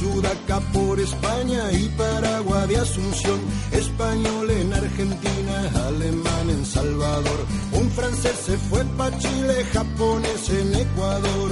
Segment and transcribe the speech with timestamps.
[0.00, 3.38] Sudaca por España y Paraguay de Asunción,
[3.70, 11.50] español en Argentina, alemán en Salvador, un francés se fue pa' Chile, japonés en Ecuador.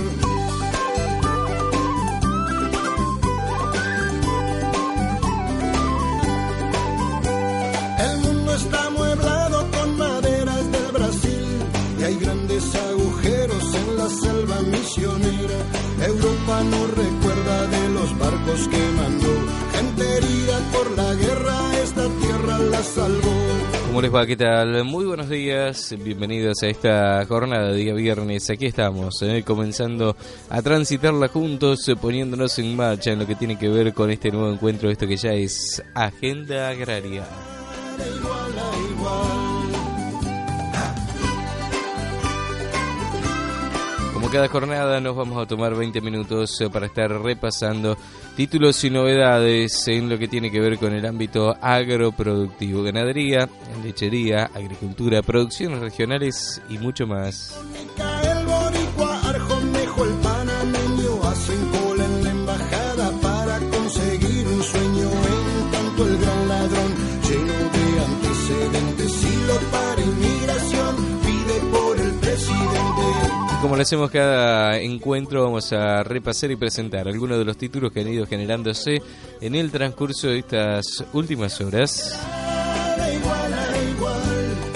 [7.98, 11.46] El mundo está amueblado con maderas del Brasil
[12.00, 15.58] y hay grandes agujeros en la selva misionera.
[16.00, 16.86] Europa no
[23.98, 24.26] ¿Cómo les va?
[24.26, 24.84] ¿Qué tal?
[24.84, 28.48] Muy buenos días, bienvenidos a esta jornada de día viernes.
[28.48, 30.14] Aquí estamos, eh, comenzando
[30.48, 34.30] a transitarla juntos, eh, poniéndonos en marcha en lo que tiene que ver con este
[34.30, 37.24] nuevo encuentro, esto que ya es Agenda Agraria.
[44.30, 47.96] Cada jornada nos vamos a tomar 20 minutos eh, para estar repasando
[48.36, 53.48] títulos y novedades en lo que tiene que ver con el ámbito agroproductivo, ganadería,
[53.82, 57.58] lechería, agricultura, producciones regionales y mucho más.
[73.78, 78.08] Lo hacemos cada encuentro, vamos a repasar y presentar algunos de los títulos que han
[78.08, 79.00] ido generándose
[79.40, 82.18] en el transcurso de estas últimas horas.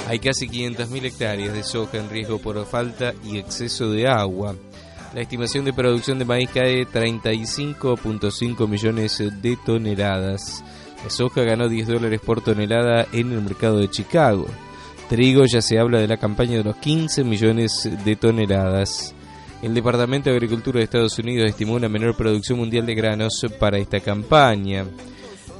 [0.07, 4.55] Hay casi 500.000 hectáreas de soja en riesgo por falta y exceso de agua.
[5.13, 10.63] La estimación de producción de maíz cae 35.5 millones de toneladas.
[11.03, 14.47] La soja ganó 10 dólares por tonelada en el mercado de Chicago.
[15.13, 19.15] Trigo ya se habla de la campaña de los 15 millones de toneladas.
[19.61, 23.77] El Departamento de Agricultura de Estados Unidos estimó una menor producción mundial de granos para
[23.77, 24.87] esta campaña.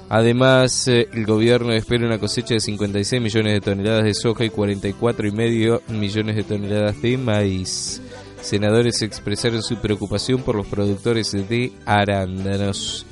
[0.09, 4.49] Además, eh, el gobierno espera una cosecha de 56 millones de toneladas de soja y
[4.49, 8.01] 44,5 millones de toneladas de maíz.
[8.41, 13.05] Senadores expresaron su preocupación por los productores de arándanos.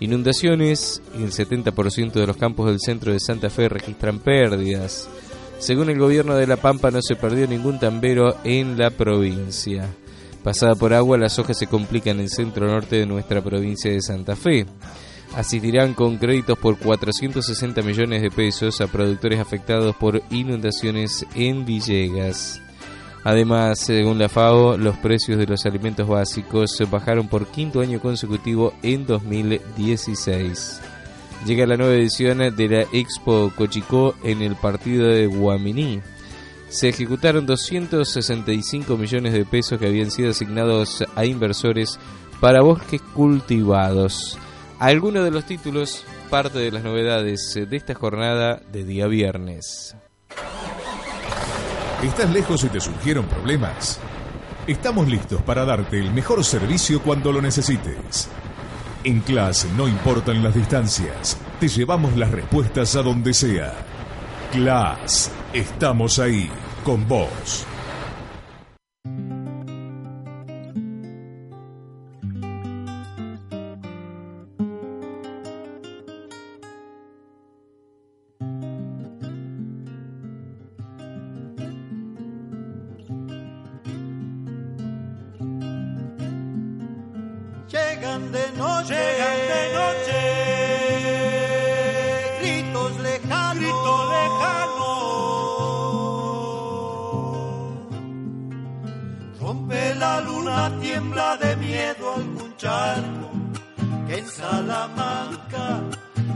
[0.00, 5.08] Inundaciones el 70% de los campos del centro de Santa Fe registran pérdidas.
[5.58, 9.88] Según el gobierno de La Pampa no se perdió ningún tambero en la provincia.
[10.44, 14.00] Pasada por agua, la soja se complica en el centro norte de nuestra provincia de
[14.00, 14.66] Santa Fe.
[15.34, 22.60] Asistirán con créditos por 460 millones de pesos a productores afectados por inundaciones en Villegas.
[23.24, 28.72] Además, según la FAO, los precios de los alimentos básicos bajaron por quinto año consecutivo
[28.84, 30.80] en 2016.
[31.46, 36.02] Llega la nueva edición de la Expo Cochicó en el partido de Guaminí.
[36.68, 42.00] Se ejecutaron 265 millones de pesos que habían sido asignados a inversores
[42.40, 44.36] para bosques cultivados.
[44.80, 49.94] Algunos de los títulos, parte de las novedades de esta jornada de día viernes.
[52.02, 54.00] ¿Estás lejos y te surgieron problemas?
[54.66, 58.28] Estamos listos para darte el mejor servicio cuando lo necesites.
[59.06, 63.72] En clase no importan las distancias, te llevamos las respuestas a donde sea.
[64.50, 66.50] Class, estamos ahí,
[66.82, 67.64] con vos.
[101.16, 103.30] De miedo algún charco,
[104.06, 105.80] que en Salamanca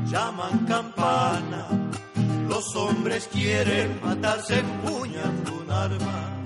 [0.07, 1.69] llaman campana.
[2.49, 6.40] Los hombres quieren matarse empuñando un arma.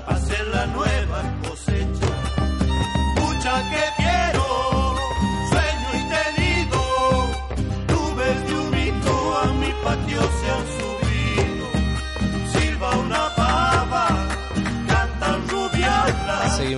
[0.00, 0.39] passei.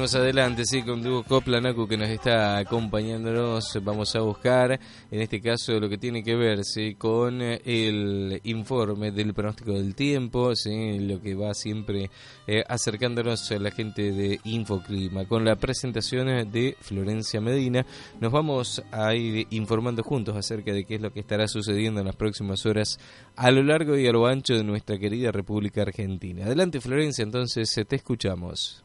[0.03, 3.79] Seguimos adelante, sí, con Duo Coplanacu que nos está acompañándonos.
[3.85, 6.97] Vamos a buscar, en este caso, lo que tiene que ver ¿sí?
[6.97, 10.99] con eh, el informe del pronóstico del tiempo, ¿sí?
[10.99, 12.11] lo que va siempre
[12.49, 15.25] eh, acercándonos a la gente de Infoclima.
[15.27, 17.87] Con la presentación de Florencia Medina,
[18.19, 22.07] nos vamos a ir informando juntos acerca de qué es lo que estará sucediendo en
[22.07, 22.99] las próximas horas
[23.37, 26.47] a lo largo y a lo ancho de nuestra querida República Argentina.
[26.47, 28.83] Adelante, Florencia, entonces eh, te escuchamos.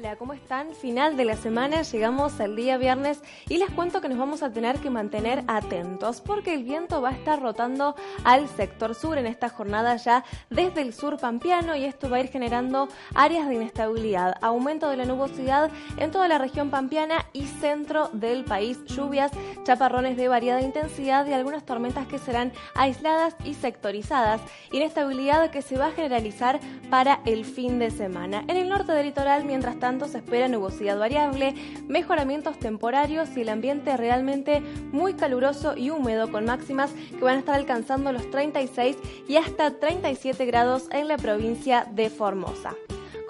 [0.00, 0.74] Hola, ¿cómo están?
[0.74, 3.20] Final de la semana, llegamos al día viernes
[3.50, 7.10] y les cuento que nos vamos a tener que mantener atentos porque el viento va
[7.10, 7.94] a estar rotando
[8.24, 12.20] al sector sur en esta jornada ya desde el sur pampeano y esto va a
[12.20, 17.44] ir generando áreas de inestabilidad, aumento de la nubosidad en toda la región pampeana y
[17.44, 19.32] centro del país, lluvias,
[19.64, 24.40] chaparrones de variada intensidad y algunas tormentas que serán aisladas y sectorizadas,
[24.72, 26.58] inestabilidad que se va a generalizar
[26.88, 28.44] para el fin de semana.
[28.48, 31.54] En el norte del litoral, mientras tanto, se espera nubosidad variable,
[31.88, 34.60] mejoramientos temporarios y el ambiente realmente
[34.92, 38.96] muy caluroso y húmedo con máximas que van a estar alcanzando los 36
[39.28, 42.74] y hasta 37 grados en la provincia de Formosa.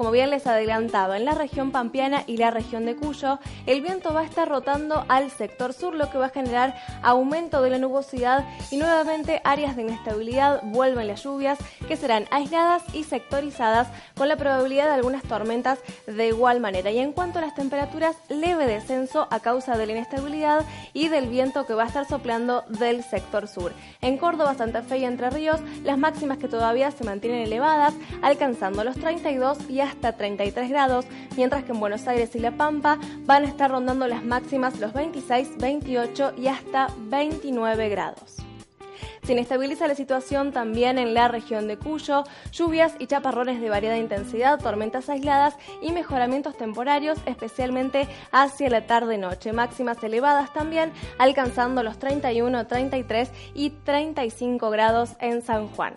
[0.00, 4.14] Como bien les adelantaba, en la región pampeana y la región de Cuyo, el viento
[4.14, 7.76] va a estar rotando al sector sur, lo que va a generar aumento de la
[7.76, 10.62] nubosidad y nuevamente áreas de inestabilidad.
[10.62, 16.28] Vuelven las lluvias, que serán aisladas y sectorizadas, con la probabilidad de algunas tormentas de
[16.28, 16.90] igual manera.
[16.90, 20.64] Y en cuanto a las temperaturas, leve descenso a causa de la inestabilidad
[20.94, 23.74] y del viento que va a estar soplando del sector sur.
[24.00, 27.92] En Córdoba, Santa Fe y Entre Ríos, las máximas que todavía se mantienen elevadas,
[28.22, 31.06] alcanzando los 32 y hasta 33 grados,
[31.36, 34.92] mientras que en Buenos Aires y La Pampa van a estar rondando las máximas los
[34.92, 38.36] 26, 28 y hasta 29 grados.
[39.22, 43.98] Se inestabiliza la situación también en la región de Cuyo, lluvias y chaparrones de variada
[43.98, 49.52] intensidad, tormentas aisladas y mejoramientos temporarios, especialmente hacia la tarde-noche.
[49.52, 55.94] Máximas elevadas también, alcanzando los 31, 33 y 35 grados en San Juan.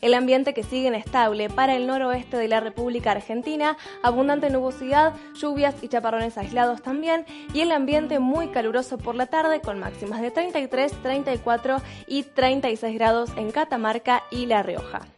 [0.00, 5.74] El ambiente que sigue inestable para el noroeste de la República Argentina, abundante nubosidad, lluvias
[5.82, 10.30] y chaparrones aislados también, y el ambiente muy caluroso por la tarde con máximas de
[10.30, 15.17] 33, 34 y 36 grados en Catamarca y La Rioja.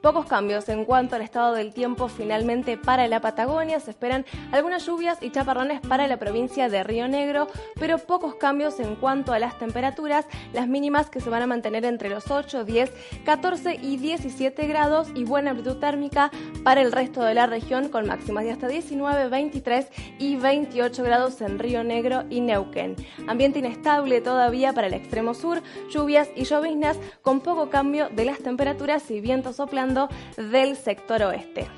[0.00, 3.80] Pocos cambios en cuanto al estado del tiempo finalmente para la Patagonia.
[3.80, 7.48] Se esperan algunas lluvias y chaparrones para la provincia de Río Negro,
[7.80, 10.24] pero pocos cambios en cuanto a las temperaturas.
[10.52, 12.92] Las mínimas que se van a mantener entre los 8, 10,
[13.24, 16.30] 14 y 17 grados y buena amplitud térmica
[16.62, 19.88] para el resto de la región con máximas de hasta 19, 23
[20.20, 22.94] y 28 grados en Río Negro y Neuquén.
[23.26, 28.38] Ambiente inestable todavía para el extremo sur, lluvias y lloviznas con poco cambio de las
[28.38, 29.87] temperaturas y vientos soplando
[30.36, 31.68] del sector oeste.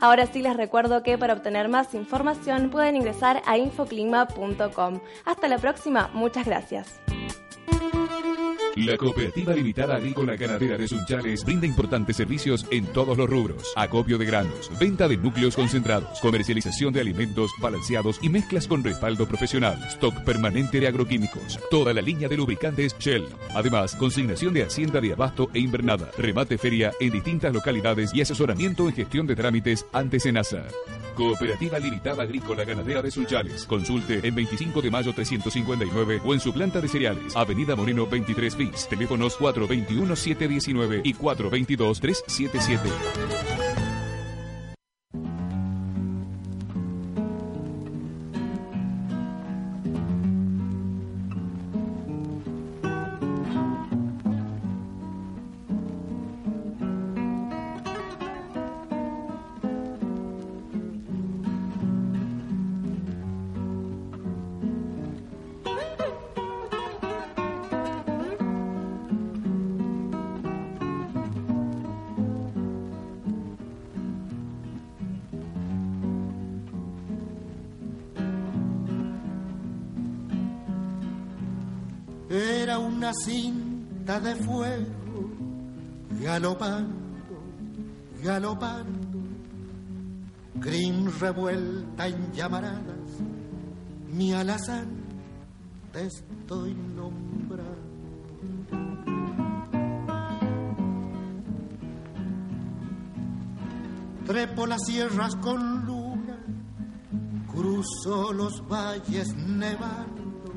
[0.00, 5.00] Ahora sí les recuerdo que para obtener más información pueden ingresar a infoclima.com.
[5.24, 7.00] Hasta la próxima, muchas gracias.
[8.76, 13.70] La Cooperativa Limitada Agrícola Ganadera de Sunchales brinda importantes servicios en todos los rubros.
[13.76, 19.28] Acopio de granos, venta de núcleos concentrados, comercialización de alimentos balanceados y mezclas con respaldo
[19.28, 23.26] profesional, stock permanente de agroquímicos, toda la línea de lubricantes Shell.
[23.54, 28.88] Además, consignación de hacienda de abasto e invernada, remate feria en distintas localidades y asesoramiento
[28.88, 30.64] en gestión de trámites ante Senasa.
[31.14, 33.66] Cooperativa Limitada Agrícola Ganadera de Sunchales.
[33.66, 38.56] Consulte en 25 de mayo 359 o en su planta de cereales, Avenida Moreno 23
[38.88, 43.71] Teléfonos 421-719 y 422-377.
[83.02, 85.28] Una cinta de fuego
[86.20, 86.94] galopando,
[88.22, 89.18] galopando,
[90.60, 93.10] crin revuelta en llamaradas,
[94.06, 94.86] mi alazán
[95.92, 97.72] te estoy nombrando.
[104.26, 106.38] Trepo las sierras con luna,
[107.52, 110.52] cruzo los valles nevando,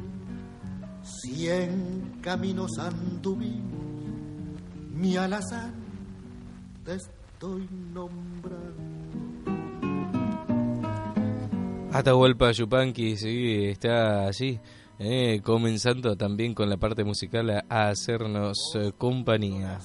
[1.01, 1.94] cien
[2.25, 3.85] caminos anduvimos
[4.95, 5.75] mi alazán
[6.83, 8.73] te estoy nombrando.
[11.91, 14.59] Atahualpa Yupanqui, sí, está allí,
[14.97, 19.79] eh, comenzando también con la parte musical a, a hacernos eh, compañía.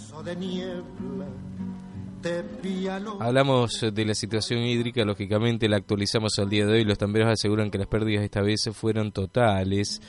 [3.20, 6.84] Hablamos de la situación hídrica, lógicamente la actualizamos al día de hoy.
[6.84, 10.00] Los tamberos aseguran que las pérdidas esta vez fueron totales.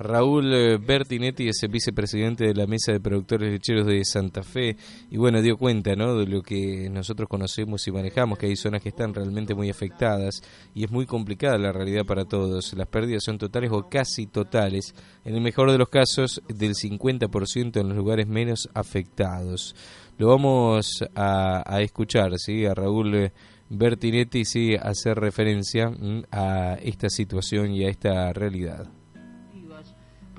[0.00, 4.74] Raúl eh, Bertinetti es el vicepresidente de la Mesa de Productores Lecheros de Santa Fe
[5.10, 6.16] y bueno, dio cuenta ¿no?
[6.16, 10.40] de lo que nosotros conocemos y manejamos, que hay zonas que están realmente muy afectadas
[10.74, 12.72] y es muy complicada la realidad para todos.
[12.72, 17.78] Las pérdidas son totales o casi totales, en el mejor de los casos del 50%
[17.78, 19.76] en los lugares menos afectados.
[20.16, 22.64] Lo vamos a, a escuchar, ¿sí?
[22.64, 23.32] A Raúl eh,
[23.68, 28.88] Bertinetti, sí, hacer referencia mm, a esta situación y a esta realidad.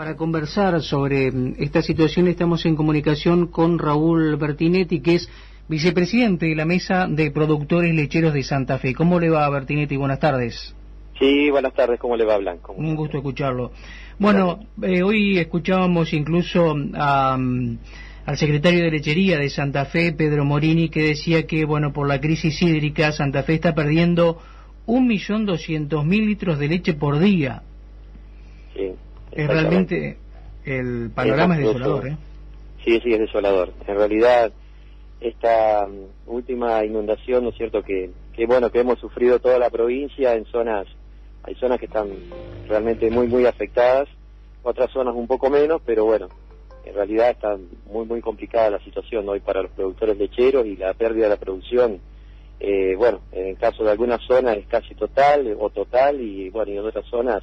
[0.02, 5.30] Para conversar sobre mm, esta situación estamos en comunicación con Raúl Bertinetti, que es
[5.68, 8.96] vicepresidente de la Mesa de Productores Lecheros de Santa Fe.
[8.96, 9.98] ¿Cómo le va, Bertinetti?
[9.98, 10.76] Buenas tardes.
[11.20, 12.00] Sí, buenas tardes.
[12.00, 12.74] ¿Cómo le va, Blanco?
[12.74, 13.74] Un gusto escucharlo.
[14.18, 20.90] Bueno, eh, hoy escuchábamos incluso a, al secretario de Lechería de Santa Fe, Pedro Morini,
[20.90, 24.40] que decía que, bueno, por la crisis hídrica, Santa Fe está perdiendo
[24.88, 27.62] 1.200.000 litros de leche por día.
[28.74, 28.96] Sí.
[29.32, 30.18] Es realmente
[30.66, 32.18] el panorama es desolador, ¿eh?
[32.84, 33.74] Sí, sí, es desolador.
[33.88, 34.52] En realidad,
[35.20, 39.70] esta mm, última inundación, ¿no es cierto?, que, que bueno, que hemos sufrido toda la
[39.70, 40.88] provincia en zonas,
[41.44, 42.10] hay zonas que están
[42.68, 44.08] realmente muy, muy afectadas,
[44.64, 46.28] otras zonas un poco menos, pero bueno,
[46.86, 47.58] en realidad está
[47.92, 51.40] muy, muy complicada la situación hoy para los productores lecheros y la pérdida de la
[51.40, 52.00] producción,
[52.60, 56.72] eh, bueno, en el caso de algunas zonas es casi total o total y bueno,
[56.72, 57.42] y en otras zonas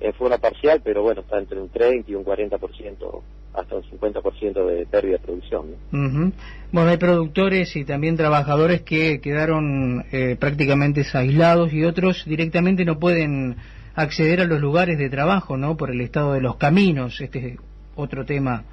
[0.00, 3.22] en forma parcial, pero bueno, está entre un 30 y un 40%,
[3.54, 5.66] hasta un 50% de pérdida de producción.
[5.90, 6.32] ¿no?
[6.72, 12.98] Bueno, hay productores y también trabajadores que quedaron eh, prácticamente aislados y otros directamente no
[12.98, 13.56] pueden
[13.94, 15.76] acceder a los lugares de trabajo, ¿no?
[15.76, 17.20] Por el estado de los caminos.
[17.20, 17.58] Este es
[17.96, 18.64] otro tema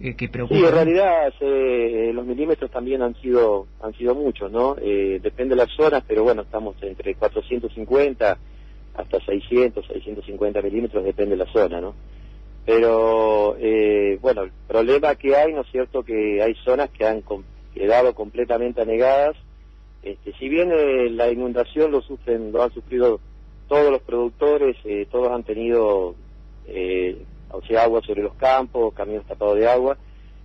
[0.00, 0.58] eh, que preocupa.
[0.58, 4.76] Sí, en realidad eh, los milímetros también han sido han sido muchos, ¿no?
[4.80, 8.38] Eh, depende de las zonas, pero bueno, estamos entre 450
[8.94, 11.94] hasta 600, 650 milímetros, depende de la zona, ¿no?
[12.64, 17.22] Pero, eh, bueno, el problema que hay, ¿no es cierto?, que hay zonas que han
[17.22, 17.42] com-
[17.74, 19.36] quedado completamente anegadas.
[20.02, 23.20] Este, si bien eh, la inundación lo sufren, lo han sufrido
[23.68, 26.14] todos los productores, eh, todos han tenido,
[26.66, 29.96] eh, o sea, agua sobre los campos, caminos tapados de agua,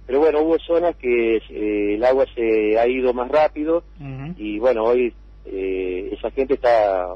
[0.05, 3.83] pero bueno, hubo zonas que eh, el agua se ha ido más rápido
[4.37, 5.13] y bueno, hoy
[5.49, 7.07] esa gente está,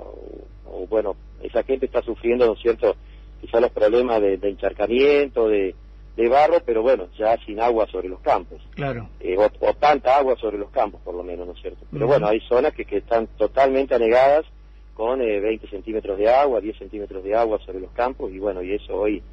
[0.71, 2.95] o bueno, esa gente está sufriendo, ¿no es cierto?,
[3.39, 5.75] quizá los problemas de, de encharcamiento, de,
[6.15, 9.09] de barro, pero bueno, ya sin agua sobre los campos, Claro.
[9.19, 11.85] eh, o, o tanta agua sobre los campos, por lo menos, ¿no es cierto?
[11.91, 14.45] Pero bueno, hay zonas que, que están totalmente anegadas
[14.93, 18.61] con eh, 20 centímetros de agua, 10 centímetros de agua sobre los campos, y bueno,
[18.61, 19.23] y eso hoy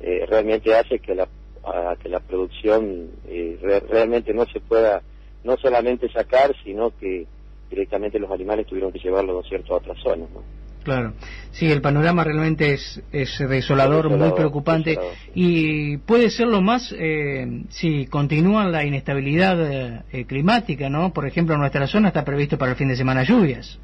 [0.00, 1.28] eh, realmente hace que la,
[1.64, 5.02] a- que la producción eh, re- realmente no se pueda,
[5.42, 7.26] no solamente sacar, sino que
[7.68, 10.44] directamente los animales tuvieron que llevarlo, ¿no es cierto?, a otras zonas, ¿no?
[10.88, 11.12] Claro,
[11.50, 15.16] sí, el panorama realmente es, es desolador, Desolador, muy preocupante desolador.
[15.34, 21.12] y puede serlo más eh, si continúa la inestabilidad eh, eh, climática, ¿no?
[21.12, 23.78] Por ejemplo, en nuestra zona está previsto para el fin de semana lluvias.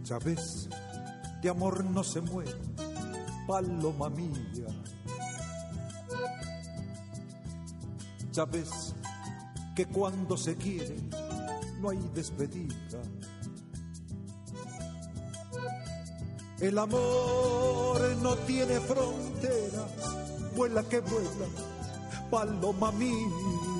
[0.05, 0.69] Ya ves,
[1.41, 2.53] de amor no se muere,
[3.47, 4.67] paloma mía.
[8.31, 8.93] Ya ves
[9.75, 10.95] que cuando se quiere
[11.81, 13.01] no hay despedida.
[16.59, 19.91] El amor no tiene fronteras,
[20.55, 21.47] vuela que vuela,
[22.29, 23.74] paloma mía.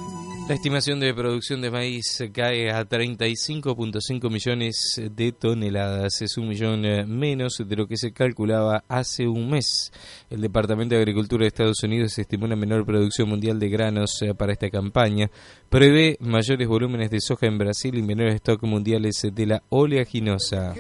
[0.48, 6.22] La estimación de producción de maíz cae a 35.5 millones de toneladas.
[6.22, 9.92] Es un millón eh, menos de lo que se calculaba hace un mes.
[10.30, 14.36] El Departamento de Agricultura de Estados Unidos estimó una menor producción mundial de granos eh,
[14.36, 15.32] para esta campaña.
[15.68, 20.76] Prevé mayores volúmenes de soja en Brasil y menores stock mundiales de la oleaginosa.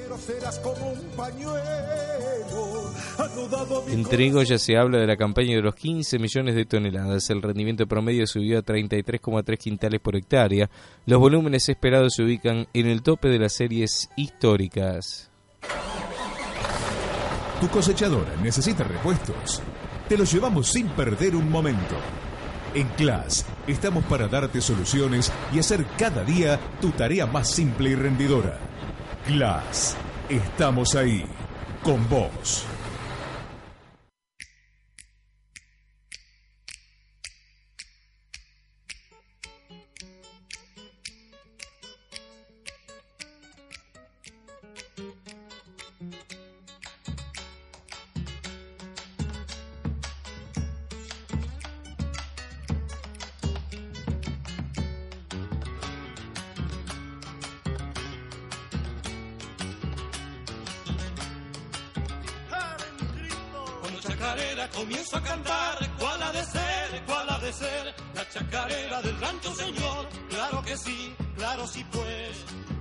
[3.88, 7.30] En trigo ya se habla de la campaña de los 15 millones de toneladas.
[7.30, 10.70] El rendimiento promedio subió a 33,3 quintales por hectárea.
[11.06, 15.30] Los volúmenes esperados se ubican en el tope de las series históricas.
[17.62, 19.62] Tu cosechadora necesita repuestos.
[20.10, 21.96] Te los llevamos sin perder un momento.
[22.74, 27.96] En Class estamos para darte soluciones y hacer cada día tu tarea más simple y
[27.96, 28.60] rendidora.
[29.26, 29.96] Class,
[30.30, 31.26] estamos ahí,
[31.82, 32.66] con vos.
[64.16, 67.04] Chacarera comienzo a cantar, ¿cuál ha de ser?
[67.06, 67.94] ¿Cuál ha de ser?
[68.14, 70.08] La chacarera del rancho, señor.
[70.30, 72.75] Claro que sí, claro sí pues.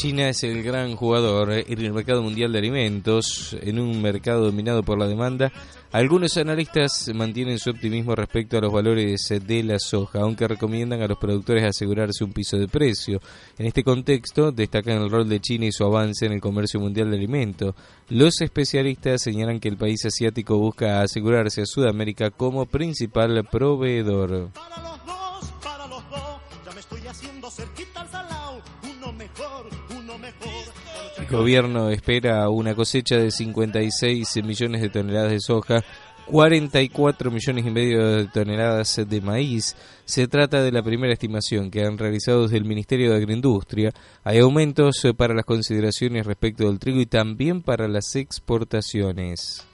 [0.00, 4.82] China es el gran jugador en el mercado mundial de alimentos, en un mercado dominado
[4.82, 5.52] por la demanda.
[5.92, 11.06] Algunos analistas mantienen su optimismo respecto a los valores de la soja, aunque recomiendan a
[11.06, 13.20] los productores asegurarse un piso de precio.
[13.58, 17.10] En este contexto, destacan el rol de China y su avance en el comercio mundial
[17.10, 17.74] de alimentos.
[18.08, 24.48] Los especialistas señalan que el país asiático busca asegurarse a Sudamérica como principal proveedor.
[24.54, 26.40] Para los dos, para los dos.
[26.64, 28.39] Ya me estoy haciendo cerquita al salao.
[31.18, 35.84] El gobierno espera una cosecha de 56 millones de toneladas de soja,
[36.26, 39.76] 44 millones y medio de toneladas de maíz.
[40.04, 43.92] Se trata de la primera estimación que han realizado desde el Ministerio de Agroindustria.
[44.24, 49.66] Hay aumentos para las consideraciones respecto del trigo y también para las exportaciones.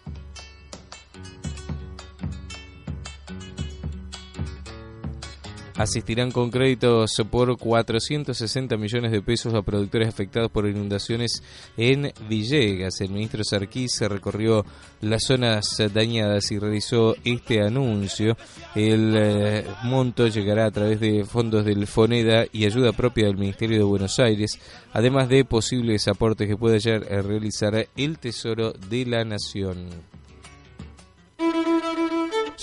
[5.76, 11.42] Asistirán con créditos por 460 millones de pesos a productores afectados por inundaciones
[11.76, 13.00] en Villegas.
[13.00, 14.64] El ministro Sarkis se recorrió
[15.00, 18.36] las zonas dañadas y realizó este anuncio.
[18.74, 23.78] El eh, monto llegará a través de fondos del FONEDA y ayuda propia del Ministerio
[23.78, 24.58] de Buenos Aires,
[24.92, 30.15] además de posibles aportes que pueda ya realizar el Tesoro de la Nación.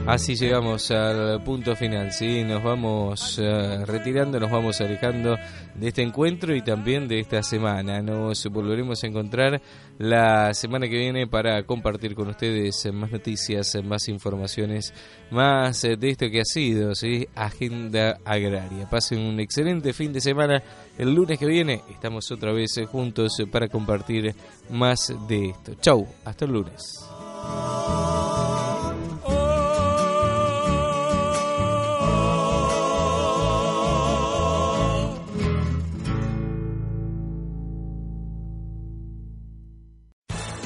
[0.06, 2.44] Así llegamos al punto final, ¿sí?
[2.44, 5.36] Nos vamos eh, retirando, nos vamos alejando
[5.74, 8.00] de este encuentro y también de esta semana.
[8.02, 9.60] Nos volveremos a encontrar
[9.98, 14.94] la semana que viene para compartir con ustedes más noticias, más informaciones,
[15.32, 16.92] más de esto que ha sido.
[17.34, 18.88] Agenda Agraria.
[18.88, 20.62] Pasen un excelente fin de semana.
[20.96, 24.36] El lunes que viene estamos otra vez juntos para compartir
[24.70, 25.74] más de esto.
[25.80, 26.94] Chau, hasta el lunes.